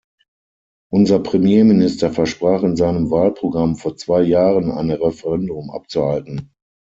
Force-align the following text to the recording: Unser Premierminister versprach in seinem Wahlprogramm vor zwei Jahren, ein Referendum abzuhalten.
Unser 0.91 1.19
Premierminister 1.19 2.09
versprach 2.11 2.63
in 2.63 2.75
seinem 2.75 3.11
Wahlprogramm 3.11 3.75
vor 3.75 3.97
zwei 3.97 4.23
Jahren, 4.23 4.71
ein 4.71 4.89
Referendum 4.89 5.69
abzuhalten. 5.69 6.53